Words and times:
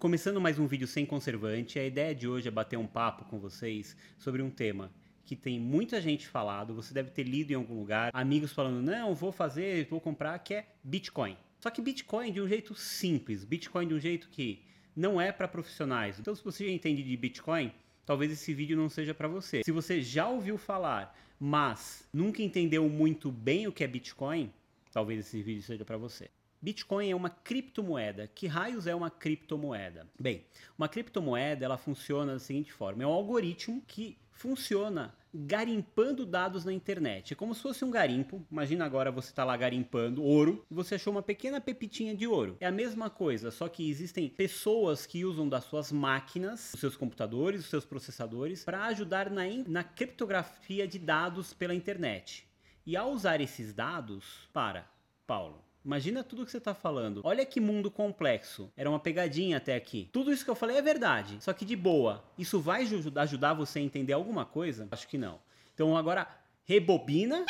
Começando 0.00 0.40
mais 0.40 0.58
um 0.58 0.66
vídeo 0.66 0.86
sem 0.86 1.04
conservante, 1.04 1.78
a 1.78 1.84
ideia 1.84 2.14
de 2.14 2.26
hoje 2.26 2.48
é 2.48 2.50
bater 2.50 2.78
um 2.78 2.86
papo 2.86 3.26
com 3.26 3.38
vocês 3.38 3.94
sobre 4.16 4.40
um 4.40 4.48
tema 4.48 4.90
que 5.26 5.36
tem 5.36 5.60
muita 5.60 6.00
gente 6.00 6.26
falado, 6.26 6.74
você 6.74 6.94
deve 6.94 7.10
ter 7.10 7.22
lido 7.24 7.50
em 7.50 7.54
algum 7.54 7.78
lugar, 7.78 8.10
amigos 8.14 8.50
falando, 8.50 8.80
não, 8.80 9.14
vou 9.14 9.30
fazer, 9.30 9.86
vou 9.90 10.00
comprar, 10.00 10.38
que 10.38 10.54
é 10.54 10.66
Bitcoin. 10.82 11.36
Só 11.58 11.68
que 11.68 11.82
Bitcoin 11.82 12.32
de 12.32 12.40
um 12.40 12.48
jeito 12.48 12.74
simples, 12.74 13.44
Bitcoin 13.44 13.88
de 13.88 13.92
um 13.92 14.00
jeito 14.00 14.30
que 14.30 14.64
não 14.96 15.20
é 15.20 15.30
para 15.30 15.46
profissionais. 15.46 16.18
Então, 16.18 16.34
se 16.34 16.42
você 16.42 16.64
já 16.64 16.72
entende 16.72 17.02
de 17.02 17.14
Bitcoin, 17.14 17.70
talvez 18.06 18.32
esse 18.32 18.54
vídeo 18.54 18.78
não 18.78 18.88
seja 18.88 19.12
para 19.12 19.28
você. 19.28 19.60
Se 19.62 19.70
você 19.70 20.00
já 20.00 20.26
ouviu 20.26 20.56
falar, 20.56 21.14
mas 21.38 22.08
nunca 22.10 22.42
entendeu 22.42 22.88
muito 22.88 23.30
bem 23.30 23.66
o 23.66 23.72
que 23.72 23.84
é 23.84 23.86
Bitcoin, 23.86 24.50
talvez 24.90 25.20
esse 25.20 25.42
vídeo 25.42 25.62
seja 25.62 25.84
para 25.84 25.98
você. 25.98 26.30
Bitcoin 26.62 27.10
é 27.10 27.16
uma 27.16 27.30
criptomoeda. 27.30 28.26
Que 28.26 28.46
raios 28.46 28.86
é 28.86 28.94
uma 28.94 29.10
criptomoeda? 29.10 30.06
Bem, 30.18 30.44
uma 30.76 30.88
criptomoeda 30.88 31.64
ela 31.64 31.78
funciona 31.78 32.34
da 32.34 32.38
seguinte 32.38 32.72
forma: 32.72 33.02
é 33.02 33.06
um 33.06 33.12
algoritmo 33.12 33.82
que 33.86 34.18
funciona 34.30 35.14
garimpando 35.32 36.26
dados 36.26 36.64
na 36.64 36.72
internet. 36.72 37.32
É 37.32 37.36
como 37.36 37.54
se 37.54 37.62
fosse 37.62 37.84
um 37.84 37.90
garimpo. 37.90 38.44
Imagina 38.50 38.84
agora 38.84 39.10
você 39.10 39.28
está 39.28 39.44
lá 39.44 39.56
garimpando 39.56 40.22
ouro 40.22 40.64
e 40.70 40.74
você 40.74 40.96
achou 40.96 41.12
uma 41.12 41.22
pequena 41.22 41.60
pepitinha 41.60 42.14
de 42.14 42.26
ouro. 42.26 42.56
É 42.60 42.66
a 42.66 42.72
mesma 42.72 43.08
coisa, 43.08 43.50
só 43.50 43.68
que 43.68 43.88
existem 43.88 44.28
pessoas 44.28 45.06
que 45.06 45.24
usam 45.24 45.48
das 45.48 45.64
suas 45.64 45.92
máquinas, 45.92 46.74
os 46.74 46.80
seus 46.80 46.96
computadores, 46.96 47.60
os 47.60 47.70
seus 47.70 47.84
processadores, 47.84 48.64
para 48.64 48.86
ajudar 48.86 49.30
na, 49.30 49.42
na 49.66 49.84
criptografia 49.84 50.86
de 50.86 50.98
dados 50.98 51.52
pela 51.52 51.74
internet. 51.74 52.46
E 52.84 52.96
ao 52.96 53.12
usar 53.12 53.40
esses 53.40 53.72
dados, 53.72 54.48
para, 54.52 54.90
Paulo, 55.26 55.62
Imagina 55.84 56.22
tudo 56.22 56.44
que 56.44 56.50
você 56.50 56.58
está 56.58 56.74
falando. 56.74 57.22
Olha 57.24 57.46
que 57.46 57.60
mundo 57.60 57.90
complexo. 57.90 58.70
Era 58.76 58.90
uma 58.90 59.00
pegadinha 59.00 59.56
até 59.56 59.74
aqui. 59.74 60.10
Tudo 60.12 60.32
isso 60.32 60.44
que 60.44 60.50
eu 60.50 60.54
falei 60.54 60.76
é 60.76 60.82
verdade, 60.82 61.38
só 61.40 61.52
que 61.52 61.64
de 61.64 61.74
boa. 61.74 62.22
Isso 62.36 62.60
vai 62.60 62.82
ajudar 63.16 63.54
você 63.54 63.78
a 63.78 63.82
entender 63.82 64.12
alguma 64.12 64.44
coisa? 64.44 64.86
Acho 64.90 65.08
que 65.08 65.16
não. 65.16 65.40
Então 65.74 65.96
agora 65.96 66.28
rebobina 66.64 67.44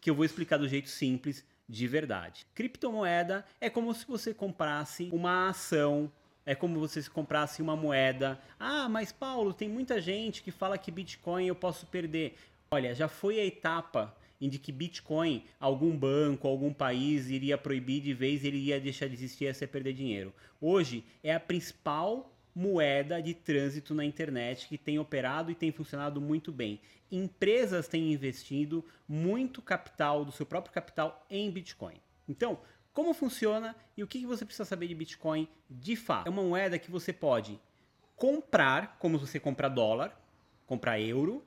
que 0.00 0.10
eu 0.10 0.14
vou 0.14 0.24
explicar 0.24 0.56
do 0.58 0.68
jeito 0.68 0.88
simples 0.88 1.44
de 1.68 1.86
verdade. 1.86 2.46
Criptomoeda 2.54 3.44
é 3.60 3.70
como 3.70 3.94
se 3.94 4.06
você 4.06 4.34
comprasse 4.34 5.08
uma 5.12 5.48
ação 5.48 6.10
é 6.44 6.54
como 6.54 6.88
se 6.88 7.02
você 7.02 7.10
comprasse 7.10 7.62
uma 7.62 7.76
moeda. 7.76 8.40
Ah, 8.58 8.88
mas 8.88 9.12
Paulo, 9.12 9.52
tem 9.52 9.68
muita 9.68 10.00
gente 10.00 10.42
que 10.42 10.50
fala 10.50 10.78
que 10.78 10.90
Bitcoin 10.90 11.46
eu 11.46 11.54
posso 11.54 11.86
perder. 11.86 12.36
Olha, 12.72 12.94
já 12.94 13.08
foi 13.08 13.38
a 13.38 13.44
etapa 13.44 14.14
de 14.48 14.58
que 14.58 14.72
Bitcoin, 14.72 15.44
algum 15.58 15.96
banco, 15.96 16.48
algum 16.48 16.72
país 16.72 17.28
iria 17.28 17.58
proibir 17.58 18.00
de 18.00 18.14
vez, 18.14 18.44
ele 18.44 18.58
ia 18.58 18.80
deixar 18.80 19.06
de 19.08 19.14
existir 19.14 19.44
e 19.44 19.48
ia 19.48 19.68
perder 19.68 19.92
dinheiro. 19.92 20.32
Hoje 20.60 21.04
é 21.22 21.34
a 21.34 21.40
principal 21.40 22.32
moeda 22.54 23.22
de 23.22 23.34
trânsito 23.34 23.94
na 23.94 24.04
internet 24.04 24.66
que 24.68 24.78
tem 24.78 24.98
operado 24.98 25.50
e 25.50 25.54
tem 25.54 25.70
funcionado 25.70 26.20
muito 26.20 26.50
bem. 26.50 26.80
Empresas 27.10 27.88
têm 27.88 28.12
investido 28.12 28.84
muito 29.08 29.60
capital, 29.60 30.24
do 30.24 30.32
seu 30.32 30.46
próprio 30.46 30.72
capital, 30.72 31.24
em 31.28 31.50
Bitcoin. 31.50 31.96
Então, 32.28 32.58
como 32.92 33.14
funciona 33.14 33.76
e 33.96 34.02
o 34.02 34.06
que 34.06 34.26
você 34.26 34.44
precisa 34.44 34.64
saber 34.64 34.88
de 34.88 34.94
Bitcoin 34.94 35.48
de 35.68 35.96
fato? 35.96 36.26
É 36.26 36.30
uma 36.30 36.42
moeda 36.42 36.78
que 36.78 36.90
você 36.90 37.12
pode 37.12 37.60
comprar, 38.16 38.96
como 38.98 39.18
você 39.18 39.40
compra 39.40 39.68
dólar, 39.68 40.18
comprar 40.66 41.00
euro, 41.00 41.44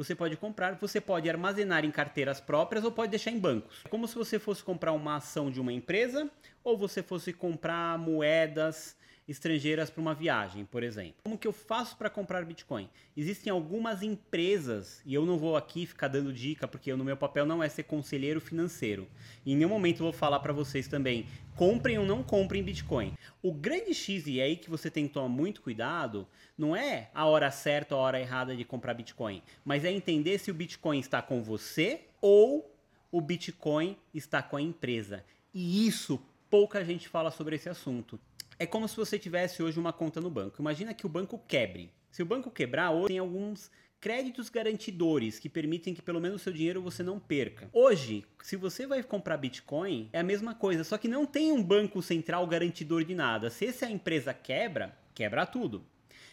você 0.00 0.14
pode 0.14 0.34
comprar, 0.34 0.76
você 0.76 0.98
pode 0.98 1.28
armazenar 1.28 1.84
em 1.84 1.90
carteiras 1.90 2.40
próprias 2.40 2.82
ou 2.84 2.90
pode 2.90 3.10
deixar 3.10 3.30
em 3.30 3.38
bancos. 3.38 3.82
É 3.84 3.88
como 3.90 4.08
se 4.08 4.14
você 4.14 4.38
fosse 4.38 4.62
comprar 4.62 4.92
uma 4.92 5.16
ação 5.16 5.50
de 5.50 5.60
uma 5.60 5.74
empresa 5.74 6.30
ou 6.64 6.74
você 6.74 7.02
fosse 7.02 7.34
comprar 7.34 7.98
moedas 7.98 8.96
estrangeiras 9.30 9.88
para 9.88 10.00
uma 10.00 10.14
viagem, 10.14 10.64
por 10.64 10.82
exemplo. 10.82 11.14
Como 11.22 11.38
que 11.38 11.46
eu 11.46 11.52
faço 11.52 11.96
para 11.96 12.10
comprar 12.10 12.44
Bitcoin? 12.44 12.90
Existem 13.16 13.50
algumas 13.50 14.02
empresas, 14.02 15.00
e 15.06 15.14
eu 15.14 15.24
não 15.24 15.38
vou 15.38 15.56
aqui 15.56 15.86
ficar 15.86 16.08
dando 16.08 16.32
dica, 16.32 16.66
porque 16.66 16.94
no 16.94 17.04
meu 17.04 17.16
papel 17.16 17.46
não 17.46 17.62
é 17.62 17.68
ser 17.68 17.84
conselheiro 17.84 18.40
financeiro. 18.40 19.06
em 19.46 19.54
nenhum 19.54 19.68
momento 19.68 20.00
eu 20.00 20.04
vou 20.04 20.12
falar 20.12 20.40
para 20.40 20.52
vocês 20.52 20.88
também, 20.88 21.26
comprem 21.54 21.98
ou 21.98 22.04
não 22.04 22.22
comprem 22.22 22.62
Bitcoin. 22.62 23.14
O 23.40 23.52
grande 23.52 23.94
X, 23.94 24.26
e 24.26 24.40
aí 24.40 24.56
que 24.56 24.68
você 24.68 24.90
tem 24.90 25.06
que 25.06 25.14
tomar 25.14 25.28
muito 25.28 25.62
cuidado, 25.62 26.26
não 26.58 26.74
é 26.74 27.08
a 27.14 27.24
hora 27.26 27.50
certa 27.50 27.94
ou 27.94 28.00
a 28.00 28.04
hora 28.04 28.20
errada 28.20 28.56
de 28.56 28.64
comprar 28.64 28.94
Bitcoin, 28.94 29.42
mas 29.64 29.84
é 29.84 29.92
entender 29.92 30.38
se 30.38 30.50
o 30.50 30.54
Bitcoin 30.54 30.98
está 30.98 31.22
com 31.22 31.42
você 31.42 32.02
ou 32.20 32.74
o 33.12 33.20
Bitcoin 33.20 33.96
está 34.12 34.42
com 34.42 34.56
a 34.56 34.62
empresa. 34.62 35.24
E 35.54 35.86
isso 35.86 36.20
pouca 36.48 36.84
gente 36.84 37.08
fala 37.08 37.30
sobre 37.30 37.54
esse 37.56 37.68
assunto. 37.68 38.18
É 38.60 38.66
como 38.66 38.86
se 38.86 38.94
você 38.94 39.18
tivesse 39.18 39.62
hoje 39.62 39.80
uma 39.80 39.90
conta 39.90 40.20
no 40.20 40.28
banco. 40.28 40.60
Imagina 40.60 40.92
que 40.92 41.06
o 41.06 41.08
banco 41.08 41.42
quebre. 41.48 41.90
Se 42.10 42.22
o 42.22 42.26
banco 42.26 42.50
quebrar, 42.50 42.90
hoje 42.90 43.08
tem 43.08 43.18
alguns 43.18 43.70
créditos 43.98 44.50
garantidores 44.50 45.38
que 45.38 45.48
permitem 45.48 45.94
que 45.94 46.02
pelo 46.02 46.20
menos 46.20 46.42
o 46.42 46.44
seu 46.44 46.52
dinheiro 46.52 46.82
você 46.82 47.02
não 47.02 47.18
perca. 47.18 47.70
Hoje, 47.72 48.22
se 48.42 48.56
você 48.56 48.86
vai 48.86 49.02
comprar 49.02 49.38
Bitcoin, 49.38 50.10
é 50.12 50.20
a 50.20 50.22
mesma 50.22 50.54
coisa, 50.54 50.84
só 50.84 50.98
que 50.98 51.08
não 51.08 51.24
tem 51.24 51.50
um 51.50 51.62
banco 51.62 52.02
central 52.02 52.46
garantidor 52.46 53.02
de 53.02 53.14
nada. 53.14 53.48
Se 53.48 53.64
essa 53.64 53.88
empresa 53.88 54.34
quebra, 54.34 54.94
quebra 55.14 55.46
tudo. 55.46 55.82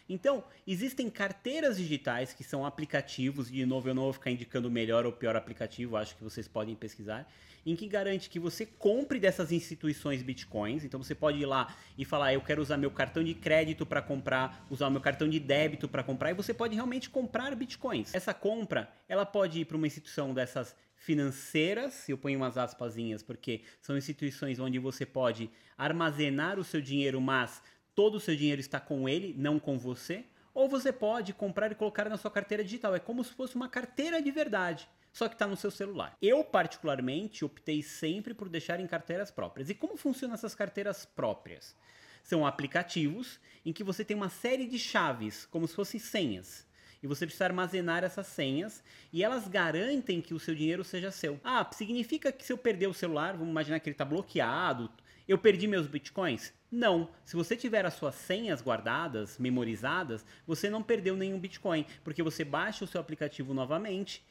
Então, 0.10 0.44
existem 0.66 1.10
carteiras 1.10 1.78
digitais 1.78 2.34
que 2.34 2.44
são 2.44 2.66
aplicativos, 2.66 3.50
e 3.50 3.54
de 3.54 3.66
novo 3.66 3.90
eu 3.90 3.94
não 3.94 4.04
vou 4.04 4.14
ficar 4.14 4.32
indicando 4.32 4.68
o 4.68 4.72
melhor 4.72 5.06
ou 5.06 5.12
pior 5.12 5.36
aplicativo, 5.36 5.98
acho 5.98 6.16
que 6.16 6.24
vocês 6.24 6.48
podem 6.48 6.76
pesquisar, 6.76 7.28
em 7.66 7.76
que 7.76 7.88
garante 7.88 8.30
que 8.30 8.40
você 8.40 8.66
compre 8.66 9.20
dessas 9.20 9.52
instituições 9.52 10.24
bitcoins. 10.24 10.86
Então 10.86 11.04
você 11.04 11.14
pode 11.14 11.40
ir 11.40 11.46
lá 11.46 11.76
e 11.98 12.06
falar, 12.06 12.34
eu 12.34 12.42
quero 12.42 12.62
usar 12.62 12.78
meu 12.78 12.90
cartão 12.90 13.22
de 13.22 13.34
crédito 13.34 13.86
para 13.86 14.02
comprar, 14.02 14.66
usar 14.70 14.90
meu 14.90 15.02
cartão 15.02 15.28
de 15.28 15.40
débito 15.40 15.88
para 15.90 16.04
comprar, 16.04 16.32
e 16.32 16.34
você 16.34 16.54
pode 16.54 16.76
realmente 16.76 17.10
comprar 17.10 17.54
bitcoins. 17.56 18.16
Essa 18.16 18.34
compra, 18.34 18.90
ela 19.10 19.26
pode 19.26 19.60
ir 19.60 19.66
para 19.66 19.76
uma 19.76 19.88
instituição 19.88 20.34
dessas 20.34 20.74
financeiras, 20.96 22.10
eu 22.10 22.18
ponho 22.18 22.40
umas 22.40 22.58
aspasinhas 22.58 23.22
porque 23.22 23.62
são 23.82 23.96
instituições 23.98 24.60
onde 24.60 24.80
você 24.80 25.06
pode 25.06 25.50
armazenar 25.78 26.60
o 26.60 26.64
seu 26.64 26.82
dinheiro, 26.82 27.22
mas 27.22 27.62
todo 27.98 28.18
o 28.18 28.20
seu 28.20 28.36
dinheiro 28.36 28.62
está 28.62 28.80
com 28.80 29.10
ele, 29.10 29.34
não 29.36 29.58
com 29.58 29.76
você. 29.80 30.24
Ou 30.54 30.70
você 30.70 30.94
pode 30.94 31.34
comprar 31.34 31.72
e 31.72 31.76
colocar 31.76 32.08
na 32.08 32.16
sua 32.16 32.30
carteira 32.30 32.64
digital. 32.64 32.94
É 32.94 33.00
como 33.00 33.24
se 33.24 33.34
fosse 33.34 33.56
uma 33.56 33.68
carteira 33.68 34.22
de 34.22 34.30
verdade, 34.30 34.88
só 35.12 35.28
que 35.28 35.34
está 35.34 35.48
no 35.48 35.58
seu 35.58 35.72
celular. 35.72 36.16
Eu, 36.22 36.44
particularmente, 36.44 37.44
optei 37.44 37.82
sempre 37.82 38.36
por 38.36 38.50
deixar 38.50 38.80
em 38.80 38.86
carteiras 38.86 39.32
próprias. 39.32 39.72
E 39.72 39.74
como 39.74 39.98
funcionam 39.98 40.36
essas 40.36 40.54
carteiras 40.54 41.06
próprias? 41.06 41.76
São 42.22 42.46
aplicativos 42.46 43.40
em 43.66 43.74
que 43.74 43.84
você 43.84 44.06
tem 44.06 44.16
uma 44.16 44.30
série 44.30 44.68
de 44.68 44.78
chaves, 44.78 45.48
como 45.48 45.68
se 45.68 45.74
fossem 45.74 46.00
senhas 46.00 46.68
e 47.02 47.08
você 47.08 47.26
precisa 47.26 47.46
armazenar 47.46 48.04
essas 48.04 48.28
senhas 48.28 48.84
e 49.14 49.24
elas 49.24 49.48
garantem 49.48 50.20
que 50.20 50.34
o 50.34 50.40
seu 50.40 50.56
dinheiro 50.56 50.84
seja 50.84 51.12
seu. 51.12 51.40
Ah, 51.44 51.68
significa 51.72 52.32
que 52.32 52.44
se 52.44 52.52
eu 52.52 52.58
perder 52.58 52.88
o 52.88 52.94
celular, 52.94 53.34
vamos 53.34 53.50
imaginar 53.50 53.80
que 53.80 53.88
ele 53.88 53.94
está 53.94 54.06
bloqueado, 54.06 54.92
eu 55.28 55.38
perdi 55.38 55.68
meus 55.68 55.88
bitcoins? 55.88 56.54
Não. 56.72 57.10
Se 57.26 57.36
você 57.36 57.56
tiver 57.56 57.86
as 57.86 57.96
suas 57.96 58.16
senhas 58.16 58.62
guardadas, 58.62 59.38
memorizadas, 59.38 60.26
você 60.46 60.70
não 60.70 60.82
perdeu 60.82 61.18
nenhum 61.18 61.40
bitcoin, 61.40 61.86
porque 62.04 62.24
você 62.24 62.46
baixa 62.46 62.86
o 62.86 62.88
seu 62.88 63.02
aplicativo 63.02 63.54
novamente 63.54 64.24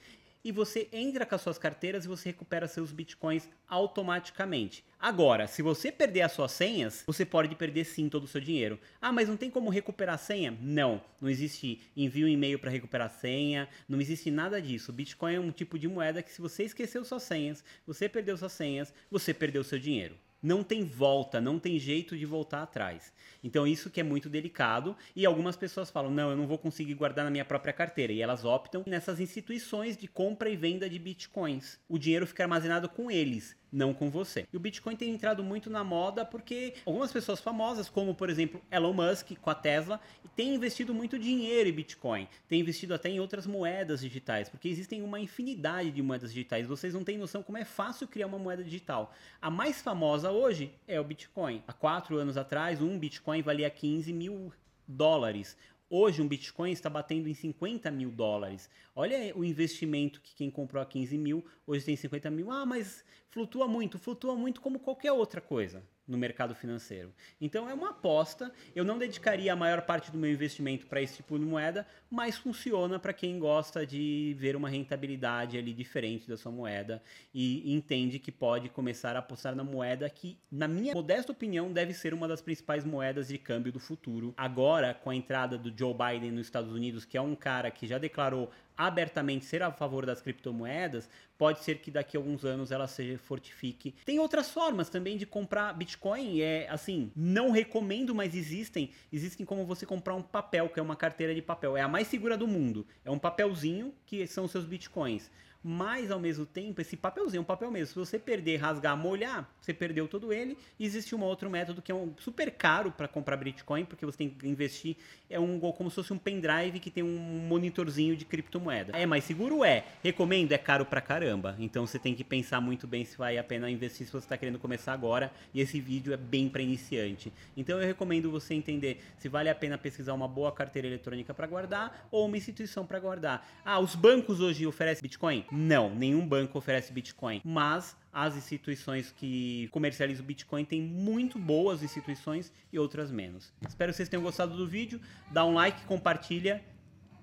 e 0.42 0.52
você 0.52 0.88
entra 0.92 1.26
com 1.26 1.34
as 1.34 1.42
suas 1.42 1.58
carteiras 1.58 2.04
e 2.04 2.08
você 2.08 2.28
recupera 2.28 2.68
seus 2.68 2.92
bitcoins 2.92 3.48
automaticamente. 3.68 4.84
Agora, 4.98 5.46
se 5.46 5.60
você 5.60 5.90
perder 5.90 6.22
as 6.22 6.32
suas 6.32 6.52
senhas, 6.52 7.02
você 7.06 7.26
pode 7.26 7.54
perder 7.56 7.84
sim 7.84 8.08
todo 8.08 8.24
o 8.24 8.28
seu 8.28 8.40
dinheiro. 8.40 8.78
Ah, 9.00 9.12
mas 9.12 9.28
não 9.28 9.36
tem 9.36 9.50
como 9.50 9.68
recuperar 9.68 10.14
a 10.14 10.18
senha? 10.18 10.56
Não, 10.62 11.02
não 11.20 11.28
existe 11.28 11.82
envio 11.96 12.28
e-mail 12.28 12.58
para 12.58 12.70
recuperar 12.70 13.08
a 13.08 13.10
senha, 13.10 13.68
não 13.88 14.00
existe 14.00 14.30
nada 14.30 14.62
disso. 14.62 14.92
Bitcoin 14.92 15.34
é 15.34 15.40
um 15.40 15.50
tipo 15.50 15.78
de 15.78 15.88
moeda 15.88 16.22
que 16.22 16.32
se 16.32 16.40
você 16.40 16.62
esqueceu 16.62 17.04
suas 17.04 17.24
senhas, 17.24 17.64
você 17.86 18.08
perdeu 18.08 18.36
suas 18.36 18.52
senhas, 18.52 18.94
você 19.10 19.34
perdeu 19.34 19.64
seu 19.64 19.78
dinheiro 19.78 20.16
não 20.42 20.62
tem 20.62 20.84
volta, 20.84 21.40
não 21.40 21.58
tem 21.58 21.78
jeito 21.78 22.16
de 22.16 22.24
voltar 22.24 22.62
atrás. 22.62 23.12
Então 23.42 23.66
isso 23.66 23.90
que 23.90 24.00
é 24.00 24.02
muito 24.02 24.28
delicado 24.28 24.96
e 25.14 25.24
algumas 25.24 25.56
pessoas 25.56 25.90
falam: 25.90 26.10
"Não, 26.10 26.30
eu 26.30 26.36
não 26.36 26.46
vou 26.46 26.58
conseguir 26.58 26.94
guardar 26.94 27.24
na 27.24 27.30
minha 27.30 27.44
própria 27.44 27.72
carteira". 27.72 28.12
E 28.12 28.22
elas 28.22 28.44
optam 28.44 28.82
nessas 28.86 29.20
instituições 29.20 29.96
de 29.96 30.08
compra 30.08 30.48
e 30.48 30.56
venda 30.56 30.88
de 30.88 30.98
bitcoins. 30.98 31.78
O 31.88 31.98
dinheiro 31.98 32.26
fica 32.26 32.44
armazenado 32.44 32.88
com 32.88 33.10
eles 33.10 33.56
não 33.76 33.92
com 33.92 34.08
você. 34.08 34.48
E 34.50 34.56
o 34.56 34.60
Bitcoin 34.60 34.96
tem 34.96 35.10
entrado 35.10 35.44
muito 35.44 35.68
na 35.68 35.84
moda 35.84 36.24
porque 36.24 36.74
algumas 36.86 37.12
pessoas 37.12 37.40
famosas, 37.40 37.90
como 37.90 38.14
por 38.14 38.30
exemplo 38.30 38.60
Elon 38.70 38.94
Musk 38.94 39.32
com 39.40 39.50
a 39.50 39.54
Tesla, 39.54 40.00
têm 40.34 40.54
investido 40.54 40.94
muito 40.94 41.18
dinheiro 41.18 41.68
em 41.68 41.72
Bitcoin, 41.72 42.26
têm 42.48 42.60
investido 42.60 42.94
até 42.94 43.10
em 43.10 43.20
outras 43.20 43.46
moedas 43.46 44.00
digitais, 44.00 44.48
porque 44.48 44.68
existem 44.68 45.02
uma 45.02 45.20
infinidade 45.20 45.90
de 45.90 46.02
moedas 46.02 46.32
digitais. 46.32 46.66
Vocês 46.66 46.94
não 46.94 47.04
têm 47.04 47.18
noção 47.18 47.42
como 47.42 47.58
é 47.58 47.64
fácil 47.64 48.08
criar 48.08 48.26
uma 48.26 48.38
moeda 48.38 48.64
digital. 48.64 49.12
A 49.40 49.50
mais 49.50 49.82
famosa 49.82 50.30
hoje 50.30 50.72
é 50.88 50.98
o 50.98 51.04
Bitcoin. 51.04 51.62
Há 51.68 51.72
quatro 51.74 52.16
anos 52.16 52.38
atrás, 52.38 52.80
um 52.80 52.98
Bitcoin 52.98 53.42
valia 53.42 53.68
15 53.68 54.10
mil 54.12 54.52
dólares. 54.88 55.56
Hoje 55.88 56.20
um 56.20 56.26
Bitcoin 56.26 56.72
está 56.72 56.90
batendo 56.90 57.28
em 57.28 57.34
50 57.34 57.92
mil 57.92 58.10
dólares. 58.10 58.68
Olha 58.94 59.32
o 59.36 59.44
investimento 59.44 60.20
que 60.20 60.34
quem 60.34 60.50
comprou 60.50 60.82
a 60.82 60.86
15 60.86 61.16
mil, 61.16 61.44
hoje 61.64 61.84
tem 61.84 61.94
50 61.94 62.28
mil. 62.28 62.50
Ah, 62.50 62.66
mas 62.66 63.04
flutua 63.30 63.68
muito, 63.68 63.96
flutua 63.96 64.34
muito 64.34 64.60
como 64.60 64.80
qualquer 64.80 65.12
outra 65.12 65.40
coisa. 65.40 65.84
No 66.06 66.16
mercado 66.16 66.54
financeiro. 66.54 67.12
Então 67.40 67.68
é 67.68 67.74
uma 67.74 67.90
aposta. 67.90 68.52
Eu 68.74 68.84
não 68.84 68.98
dedicaria 68.98 69.52
a 69.52 69.56
maior 69.56 69.82
parte 69.82 70.10
do 70.10 70.18
meu 70.18 70.30
investimento 70.30 70.86
para 70.86 71.02
esse 71.02 71.16
tipo 71.16 71.38
de 71.38 71.44
moeda, 71.44 71.86
mas 72.10 72.36
funciona 72.36 72.98
para 72.98 73.12
quem 73.12 73.38
gosta 73.38 73.86
de 73.86 74.34
ver 74.38 74.56
uma 74.56 74.68
rentabilidade 74.68 75.58
ali 75.58 75.72
diferente 75.72 76.28
da 76.28 76.36
sua 76.36 76.52
moeda 76.52 77.02
e 77.34 77.72
entende 77.72 78.18
que 78.18 78.30
pode 78.30 78.68
começar 78.68 79.16
a 79.16 79.18
apostar 79.18 79.54
na 79.54 79.64
moeda 79.64 80.08
que, 80.08 80.38
na 80.50 80.68
minha 80.68 80.94
modesta 80.94 81.32
opinião, 81.32 81.72
deve 81.72 81.92
ser 81.92 82.14
uma 82.14 82.28
das 82.28 82.40
principais 82.40 82.84
moedas 82.84 83.28
de 83.28 83.38
câmbio 83.38 83.72
do 83.72 83.80
futuro. 83.80 84.32
Agora, 84.36 84.94
com 84.94 85.10
a 85.10 85.14
entrada 85.14 85.58
do 85.58 85.76
Joe 85.76 85.94
Biden 85.94 86.30
nos 86.30 86.46
Estados 86.46 86.72
Unidos, 86.72 87.04
que 87.04 87.16
é 87.16 87.20
um 87.20 87.34
cara 87.34 87.70
que 87.70 87.86
já 87.86 87.98
declarou 87.98 88.50
abertamente 88.76 89.44
ser 89.44 89.62
a 89.62 89.72
favor 89.72 90.04
das 90.04 90.20
criptomoedas, 90.20 91.08
pode 91.38 91.62
ser 91.64 91.78
que 91.78 91.90
daqui 91.90 92.16
a 92.16 92.20
alguns 92.20 92.44
anos 92.44 92.70
ela 92.70 92.86
se 92.86 93.16
fortifique. 93.18 93.94
Tem 94.04 94.18
outras 94.18 94.50
formas 94.50 94.88
também 94.88 95.16
de 95.16 95.26
comprar 95.26 95.72
Bitcoin, 95.72 96.40
é 96.40 96.68
assim, 96.68 97.10
não 97.14 97.50
recomendo, 97.50 98.14
mas 98.14 98.34
existem. 98.34 98.90
Existem 99.12 99.46
como 99.46 99.64
você 99.64 99.86
comprar 99.86 100.14
um 100.14 100.22
papel, 100.22 100.68
que 100.68 100.80
é 100.80 100.82
uma 100.82 100.96
carteira 100.96 101.34
de 101.34 101.42
papel, 101.42 101.76
é 101.76 101.82
a 101.82 101.88
mais 101.88 102.08
segura 102.08 102.36
do 102.36 102.46
mundo. 102.46 102.86
É 103.04 103.10
um 103.10 103.18
papelzinho 103.18 103.94
que 104.04 104.26
são 104.26 104.48
seus 104.48 104.64
Bitcoins 104.64 105.30
mas 105.68 106.12
ao 106.12 106.20
mesmo 106.20 106.46
tempo, 106.46 106.80
esse 106.80 106.96
papelzinho, 106.96 107.42
um 107.42 107.44
papel 107.44 107.72
mesmo, 107.72 107.88
se 107.88 107.98
você 107.98 108.20
perder, 108.20 108.58
rasgar, 108.58 108.96
molhar, 108.96 109.52
você 109.60 109.74
perdeu 109.74 110.06
todo 110.06 110.32
ele. 110.32 110.56
existe 110.78 111.12
um 111.12 111.20
outro 111.24 111.50
método 111.50 111.82
que 111.82 111.90
é 111.90 111.94
um 111.94 112.14
super 112.20 112.52
caro 112.52 112.92
para 112.92 113.08
comprar 113.08 113.36
Bitcoin, 113.36 113.84
porque 113.84 114.06
você 114.06 114.16
tem 114.16 114.30
que 114.30 114.46
investir, 114.46 114.96
é 115.28 115.40
um 115.40 115.58
como 115.58 115.90
se 115.90 115.96
fosse 115.96 116.12
um 116.12 116.18
pendrive 116.18 116.78
que 116.78 116.88
tem 116.88 117.02
um 117.02 117.18
monitorzinho 117.48 118.16
de 118.16 118.24
criptomoeda. 118.24 118.96
É 118.96 119.04
mais 119.06 119.24
seguro? 119.24 119.64
É. 119.64 119.84
Recomendo? 120.04 120.52
É 120.52 120.58
caro 120.58 120.86
pra 120.86 121.00
caramba. 121.00 121.56
Então 121.58 121.84
você 121.84 121.98
tem 121.98 122.14
que 122.14 122.22
pensar 122.22 122.60
muito 122.60 122.86
bem 122.86 123.04
se 123.04 123.16
vale 123.16 123.36
a 123.36 123.42
pena 123.42 123.68
investir 123.68 124.06
se 124.06 124.12
você 124.12 124.18
está 124.18 124.38
querendo 124.38 124.60
começar 124.60 124.92
agora. 124.92 125.32
E 125.52 125.60
esse 125.60 125.80
vídeo 125.80 126.12
é 126.12 126.16
bem 126.16 126.48
para 126.48 126.62
iniciante. 126.62 127.32
Então 127.56 127.80
eu 127.80 127.86
recomendo 127.88 128.30
você 128.30 128.54
entender 128.54 129.02
se 129.18 129.28
vale 129.28 129.48
a 129.48 129.54
pena 129.54 129.76
pesquisar 129.76 130.14
uma 130.14 130.28
boa 130.28 130.52
carteira 130.52 130.86
eletrônica 130.86 131.34
para 131.34 131.48
guardar 131.48 132.06
ou 132.12 132.26
uma 132.26 132.36
instituição 132.36 132.86
para 132.86 133.00
guardar. 133.00 133.44
Ah, 133.64 133.80
os 133.80 133.96
bancos 133.96 134.38
hoje 134.38 134.64
oferecem 134.64 135.02
Bitcoin? 135.02 135.44
Não, 135.56 135.94
nenhum 135.94 136.26
banco 136.28 136.58
oferece 136.58 136.92
Bitcoin, 136.92 137.40
mas 137.42 137.96
as 138.12 138.36
instituições 138.36 139.10
que 139.10 139.68
comercializam 139.72 140.24
Bitcoin 140.24 140.66
têm 140.66 140.82
muito 140.82 141.38
boas 141.38 141.82
instituições 141.82 142.52
e 142.70 142.78
outras 142.78 143.10
menos. 143.10 143.54
Espero 143.66 143.90
que 143.90 143.96
vocês 143.96 144.08
tenham 144.08 144.22
gostado 144.22 144.54
do 144.54 144.66
vídeo. 144.66 145.00
Dá 145.30 145.46
um 145.46 145.54
like, 145.54 145.86
compartilha 145.86 146.62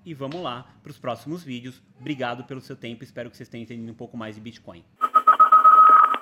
e 0.04 0.12
vamos 0.12 0.42
lá 0.42 0.76
para 0.82 0.90
os 0.90 0.98
próximos 0.98 1.44
vídeos. 1.44 1.80
Obrigado 2.00 2.42
pelo 2.42 2.60
seu 2.60 2.74
tempo, 2.74 3.04
espero 3.04 3.30
que 3.30 3.36
vocês 3.36 3.48
tenham 3.48 3.62
entendido 3.62 3.92
um 3.92 3.94
pouco 3.94 4.16
mais 4.16 4.34
de 4.34 4.40
Bitcoin. 4.40 4.84